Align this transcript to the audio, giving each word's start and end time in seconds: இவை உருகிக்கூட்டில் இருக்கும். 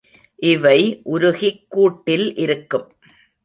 இவை 0.39 0.79
உருகிக்கூட்டில் 1.05 2.27
இருக்கும். 2.37 2.87